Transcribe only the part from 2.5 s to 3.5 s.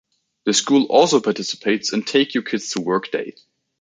to Work" day.